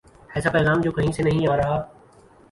[0.35, 1.81] ایسا پیغام جو کہیں سے نہیں آ رہا۔